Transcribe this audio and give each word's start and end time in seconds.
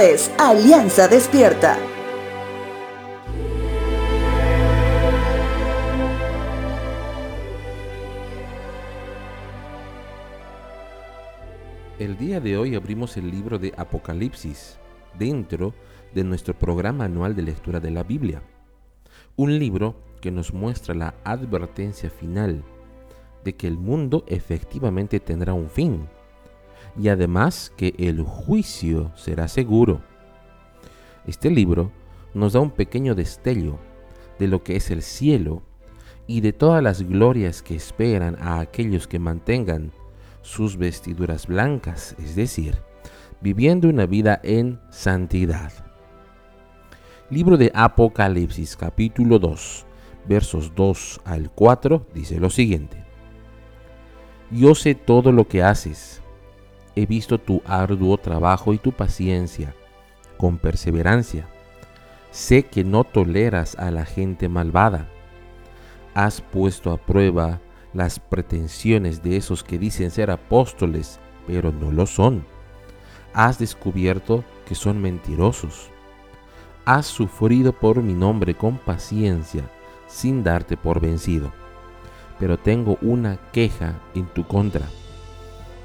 Es 0.00 0.28
Alianza 0.38 1.06
Despierta. 1.06 1.78
El 11.98 12.18
día 12.18 12.40
de 12.40 12.58
hoy 12.58 12.74
abrimos 12.74 13.16
el 13.16 13.30
libro 13.30 13.58
de 13.60 13.72
Apocalipsis 13.76 14.78
dentro 15.16 15.74
de 16.12 16.24
nuestro 16.24 16.54
programa 16.54 17.04
anual 17.04 17.36
de 17.36 17.42
lectura 17.42 17.78
de 17.78 17.92
la 17.92 18.02
Biblia. 18.02 18.42
Un 19.36 19.58
libro 19.60 19.94
que 20.20 20.32
nos 20.32 20.52
muestra 20.52 20.94
la 20.94 21.14
advertencia 21.22 22.10
final 22.10 22.64
de 23.44 23.54
que 23.54 23.68
el 23.68 23.78
mundo 23.78 24.24
efectivamente 24.26 25.20
tendrá 25.20 25.54
un 25.54 25.70
fin 25.70 26.08
y 26.96 27.08
además 27.08 27.72
que 27.76 27.94
el 27.98 28.22
juicio 28.22 29.10
será 29.16 29.48
seguro. 29.48 30.00
Este 31.26 31.50
libro 31.50 31.90
nos 32.34 32.52
da 32.52 32.60
un 32.60 32.70
pequeño 32.70 33.14
destello 33.14 33.78
de 34.38 34.48
lo 34.48 34.62
que 34.62 34.76
es 34.76 34.90
el 34.90 35.02
cielo 35.02 35.62
y 36.26 36.40
de 36.40 36.52
todas 36.52 36.82
las 36.82 37.02
glorias 37.02 37.62
que 37.62 37.74
esperan 37.74 38.36
a 38.40 38.60
aquellos 38.60 39.06
que 39.06 39.18
mantengan 39.18 39.92
sus 40.42 40.76
vestiduras 40.76 41.46
blancas, 41.46 42.14
es 42.18 42.36
decir, 42.36 42.78
viviendo 43.40 43.88
una 43.88 44.06
vida 44.06 44.40
en 44.42 44.80
santidad. 44.90 45.72
Libro 47.30 47.56
de 47.56 47.70
Apocalipsis 47.74 48.76
capítulo 48.76 49.38
2, 49.38 49.86
versos 50.28 50.72
2 50.74 51.20
al 51.24 51.50
4 51.50 52.06
dice 52.14 52.38
lo 52.38 52.50
siguiente. 52.50 53.02
Yo 54.50 54.74
sé 54.74 54.94
todo 54.94 55.32
lo 55.32 55.48
que 55.48 55.62
haces 55.62 56.22
he 56.96 57.06
visto 57.06 57.38
tu 57.38 57.62
arduo 57.66 58.18
trabajo 58.18 58.72
y 58.72 58.78
tu 58.78 58.92
paciencia 58.92 59.74
con 60.36 60.58
perseverancia. 60.58 61.46
Sé 62.30 62.64
que 62.64 62.84
no 62.84 63.04
toleras 63.04 63.76
a 63.76 63.90
la 63.90 64.04
gente 64.04 64.48
malvada. 64.48 65.08
Has 66.14 66.40
puesto 66.40 66.92
a 66.92 66.96
prueba 66.96 67.60
las 67.92 68.18
pretensiones 68.18 69.22
de 69.22 69.36
esos 69.36 69.62
que 69.62 69.78
dicen 69.78 70.10
ser 70.10 70.30
apóstoles, 70.30 71.20
pero 71.46 71.72
no 71.72 71.92
lo 71.92 72.06
son. 72.06 72.44
Has 73.32 73.58
descubierto 73.58 74.44
que 74.66 74.74
son 74.74 75.00
mentirosos. 75.00 75.90
Has 76.84 77.06
sufrido 77.06 77.72
por 77.72 78.02
mi 78.02 78.14
nombre 78.14 78.54
con 78.54 78.78
paciencia, 78.78 79.62
sin 80.06 80.44
darte 80.44 80.76
por 80.76 81.00
vencido. 81.00 81.52
Pero 82.38 82.58
tengo 82.58 82.98
una 83.00 83.38
queja 83.52 84.00
en 84.14 84.26
tu 84.26 84.46
contra 84.46 84.88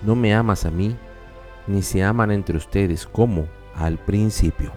no 0.01 0.15
me 0.15 0.33
amas 0.33 0.65
a 0.65 0.71
mí, 0.71 0.95
ni 1.67 1.81
se 1.81 2.03
aman 2.03 2.31
entre 2.31 2.57
ustedes 2.57 3.05
como 3.05 3.47
al 3.75 3.97
principio. 3.97 4.71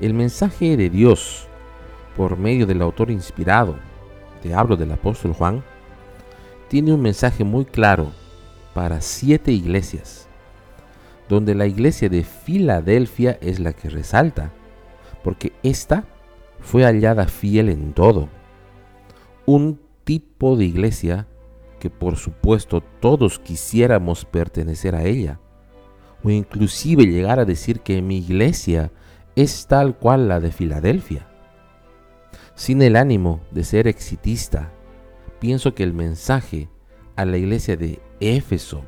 El 0.00 0.14
mensaje 0.14 0.76
de 0.76 0.90
Dios 0.90 1.46
por 2.16 2.36
medio 2.36 2.66
del 2.66 2.82
autor 2.82 3.10
inspirado, 3.10 3.76
te 4.42 4.54
hablo 4.54 4.76
del 4.76 4.92
apóstol 4.92 5.32
Juan, 5.32 5.62
tiene 6.68 6.92
un 6.92 7.00
mensaje 7.00 7.44
muy 7.44 7.64
claro 7.64 8.12
para 8.74 9.00
siete 9.00 9.52
iglesias, 9.52 10.28
donde 11.28 11.54
la 11.54 11.66
iglesia 11.66 12.08
de 12.08 12.24
Filadelfia 12.24 13.38
es 13.40 13.58
la 13.58 13.72
que 13.72 13.88
resalta, 13.88 14.52
porque 15.22 15.52
ésta 15.62 16.04
fue 16.60 16.84
hallada 16.84 17.26
fiel 17.26 17.68
en 17.68 17.92
todo. 17.92 18.28
Un 19.46 19.80
tipo 20.04 20.56
de 20.56 20.64
iglesia 20.64 21.26
que 21.80 21.90
por 21.90 22.16
supuesto 22.16 22.80
todos 23.00 23.40
quisiéramos 23.40 24.24
pertenecer 24.24 24.94
a 24.94 25.02
ella, 25.02 25.40
o 26.22 26.30
inclusive 26.30 27.06
llegar 27.06 27.40
a 27.40 27.44
decir 27.44 27.80
que 27.80 28.00
mi 28.02 28.18
iglesia 28.18 28.92
es 29.34 29.66
tal 29.66 29.96
cual 29.96 30.28
la 30.28 30.38
de 30.38 30.52
Filadelfia. 30.52 31.26
Sin 32.54 32.82
el 32.82 32.94
ánimo 32.94 33.40
de 33.50 33.64
ser 33.64 33.88
exitista, 33.88 34.70
pienso 35.40 35.74
que 35.74 35.82
el 35.82 35.94
mensaje 35.94 36.68
a 37.16 37.24
la 37.24 37.38
iglesia 37.38 37.76
de 37.76 38.00
Éfeso, 38.20 38.84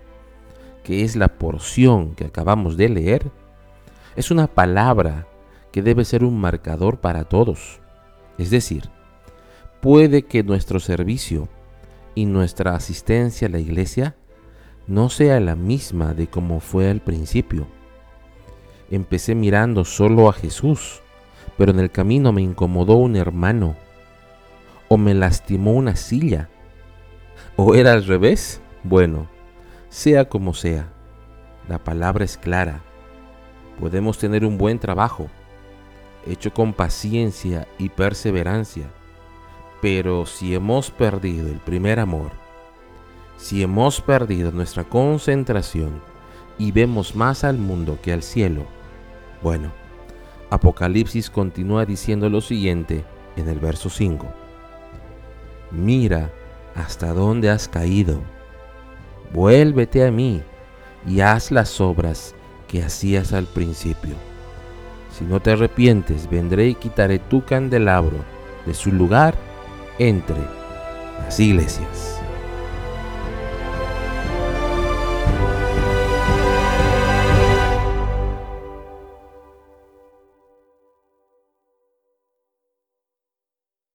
que 0.84 1.02
es 1.02 1.16
la 1.16 1.28
porción 1.28 2.14
que 2.14 2.26
acabamos 2.26 2.76
de 2.76 2.88
leer, 2.90 3.32
es 4.14 4.30
una 4.30 4.46
palabra 4.46 5.26
que 5.72 5.82
debe 5.82 6.04
ser 6.04 6.22
un 6.22 6.38
marcador 6.38 7.00
para 7.00 7.24
todos. 7.24 7.80
Es 8.36 8.50
decir, 8.50 8.90
puede 9.80 10.22
que 10.22 10.42
nuestro 10.42 10.80
servicio 10.80 11.48
y 12.14 12.26
nuestra 12.26 12.74
asistencia 12.74 13.48
a 13.48 13.50
la 13.50 13.58
iglesia 13.58 14.16
no 14.86 15.08
sea 15.08 15.40
la 15.40 15.56
misma 15.56 16.14
de 16.14 16.26
como 16.26 16.60
fue 16.60 16.90
al 16.90 17.00
principio. 17.00 17.66
Empecé 18.90 19.34
mirando 19.34 19.84
solo 19.84 20.28
a 20.28 20.32
Jesús, 20.32 21.00
pero 21.56 21.72
en 21.72 21.80
el 21.80 21.90
camino 21.90 22.32
me 22.32 22.42
incomodó 22.42 22.94
un 22.94 23.16
hermano, 23.16 23.76
o 24.88 24.98
me 24.98 25.14
lastimó 25.14 25.72
una 25.72 25.96
silla, 25.96 26.48
o 27.56 27.74
era 27.74 27.92
al 27.92 28.04
revés. 28.04 28.60
Bueno, 28.84 29.28
sea 29.88 30.28
como 30.28 30.54
sea, 30.54 30.92
la 31.68 31.78
palabra 31.78 32.24
es 32.24 32.36
clara. 32.36 32.82
Podemos 33.80 34.18
tener 34.18 34.44
un 34.44 34.58
buen 34.58 34.78
trabajo, 34.78 35.28
hecho 36.26 36.52
con 36.52 36.72
paciencia 36.72 37.66
y 37.78 37.88
perseverancia 37.88 38.90
pero 39.82 40.26
si 40.26 40.54
hemos 40.54 40.92
perdido 40.92 41.48
el 41.48 41.58
primer 41.58 41.98
amor, 41.98 42.30
si 43.36 43.64
hemos 43.64 44.00
perdido 44.00 44.52
nuestra 44.52 44.84
concentración 44.84 46.00
y 46.56 46.70
vemos 46.70 47.16
más 47.16 47.42
al 47.42 47.58
mundo 47.58 47.98
que 48.00 48.12
al 48.12 48.22
cielo, 48.22 48.64
bueno, 49.42 49.72
Apocalipsis 50.50 51.28
continúa 51.28 51.84
diciendo 51.84 52.30
lo 52.30 52.40
siguiente 52.40 53.04
en 53.34 53.48
el 53.48 53.58
verso 53.58 53.90
5. 53.90 54.24
Mira 55.72 56.30
hasta 56.76 57.12
dónde 57.12 57.50
has 57.50 57.66
caído. 57.66 58.20
Vuélvete 59.32 60.06
a 60.06 60.12
mí 60.12 60.42
y 61.08 61.22
haz 61.22 61.50
las 61.50 61.80
obras 61.80 62.36
que 62.68 62.84
hacías 62.84 63.32
al 63.32 63.46
principio. 63.46 64.14
Si 65.10 65.24
no 65.24 65.40
te 65.40 65.50
arrepientes, 65.50 66.30
vendré 66.30 66.68
y 66.68 66.74
quitaré 66.76 67.18
tu 67.18 67.44
candelabro 67.44 68.18
de 68.64 68.74
su 68.74 68.92
lugar 68.92 69.34
entre 69.98 70.40
las 71.18 71.38
iglesias. 71.38 72.11